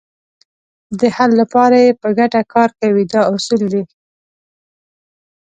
[0.99, 3.83] د حل لپاره یې په ګټه کار کوي دا اصول دي.